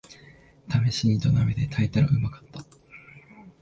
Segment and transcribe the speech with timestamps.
[0.67, 2.65] ためしに土鍋で炊いたらうまかった